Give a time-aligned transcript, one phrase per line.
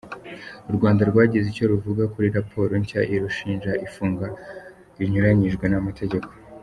[0.69, 4.27] U Rwanda rwagize icyo ruvuga kuri raporo nshya irushinja ifunga
[4.97, 6.29] rinyuranyije n’amategeko